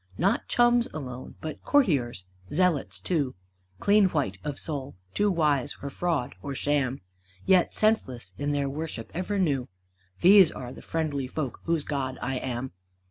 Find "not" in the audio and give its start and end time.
0.17-0.47